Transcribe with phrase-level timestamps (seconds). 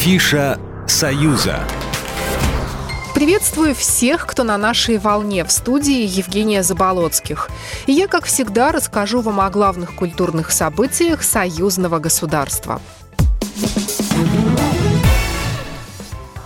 [0.00, 1.58] Афиша «Союза».
[3.14, 7.50] Приветствую всех, кто на нашей волне в студии Евгения Заболоцких.
[7.84, 12.80] И я, как всегда, расскажу вам о главных культурных событиях союзного государства.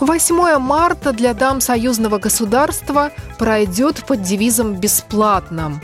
[0.00, 5.80] 8 марта для дам союзного государства пройдет под девизом «Бесплатно».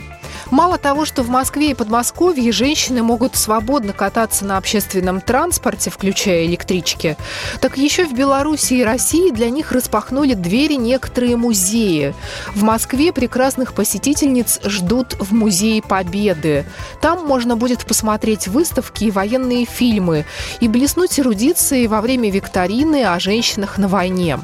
[0.53, 6.45] Мало того, что в Москве и Подмосковье женщины могут свободно кататься на общественном транспорте, включая
[6.45, 7.17] электрички,
[7.59, 12.13] так еще в Беларуси и России для них распахнули двери некоторые музеи.
[12.53, 16.65] В Москве прекрасных посетительниц ждут в Музее Победы.
[17.01, 20.23] Там можно будет посмотреть выставки и военные фильмы
[20.59, 24.37] и блеснуть эрудицией во время викторины о женщинах на войне.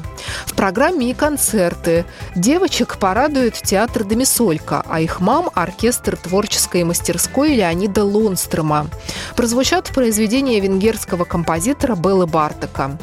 [0.46, 2.04] В программе и концерты.
[2.34, 8.88] Девочек порадует театр Домисолька, а их мам– оркестр творческой мастерской Леонида Лунстрома.
[9.36, 12.98] Прозвучат произведения венгерского композитора Беллы Бартака.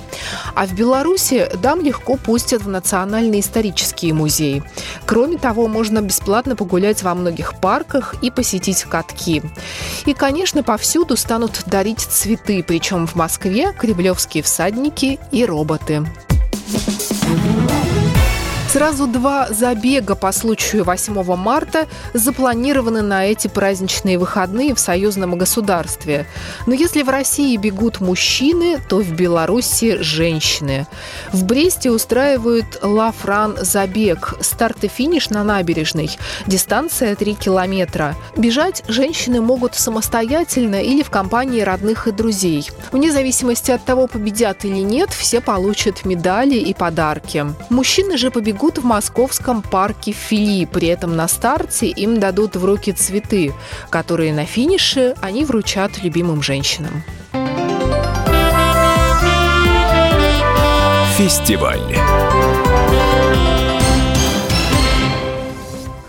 [0.55, 4.63] А в Беларуси дам легко пустят в Национальный исторический музей.
[5.05, 9.41] Кроме того, можно бесплатно погулять во многих парках и посетить катки.
[10.05, 16.05] И, конечно, повсюду станут дарить цветы, причем в Москве кремлевские всадники и роботы.
[16.69, 17.66] Thank you.
[18.69, 26.27] Сразу два забега по случаю 8 марта запланированы на эти праздничные выходные в союзном государстве.
[26.65, 30.85] Но если в России бегут мужчины, то в Беларуси– женщины.
[31.31, 34.35] В Бресте устраивают Ла Фран забег.
[34.41, 36.09] Старт и финиш на набережной.
[36.45, 38.15] Дистанция 3 километра.
[38.35, 42.69] Бежать женщины могут самостоятельно или в компании родных и друзей.
[42.91, 47.45] Вне зависимости от того, победят или нет, все получат медали и подарки.
[47.69, 50.65] Мужчины же побегут бегут в московском парке Фили.
[50.65, 53.53] При этом на старте им дадут в руки цветы,
[53.89, 57.03] которые на финише они вручат любимым женщинам.
[61.17, 61.96] Фестиваль.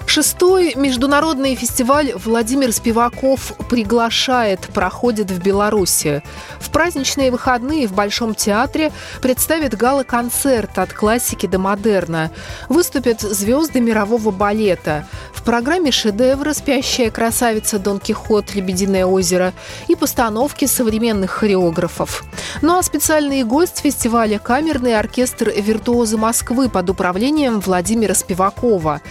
[0.08, 6.22] Шестой международный фестиваль «Владимир Спиваков приглашает» проходит в Беларуси.
[6.58, 12.30] В праздничные выходные в Большом театре представит гала-концерт от классики до модерна.
[12.70, 15.06] Выступят звезды мирового балета.
[15.34, 18.54] В программе шедевры «Спящая красавица Дон Кихот.
[18.54, 19.52] Лебединое озеро»
[19.88, 22.24] и постановки современных хореографов.
[22.62, 29.02] Ну а специальный гость фестиваля– камерный оркестр «Виртуозы Москвы» под управлением Владимира Спивакова.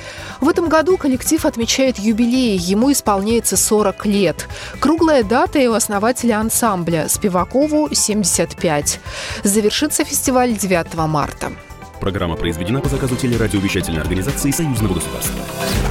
[0.41, 4.47] В этом году коллектив отмечает юбилей, ему исполняется 40 лет.
[4.79, 8.99] Круглая дата и у основателя ансамбля Спивакову 75.
[9.43, 11.51] Завершится фестиваль 9 марта.
[11.99, 15.41] Программа произведена по заказу телерадиовещательной организации Союзного государства.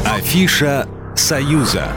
[0.06, 1.92] Афиша «Союза».